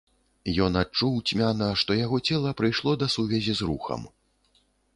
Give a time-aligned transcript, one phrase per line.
[0.67, 4.01] Ён адчуў цьмяна, што яго цела прыйшло да сувязі з рухам.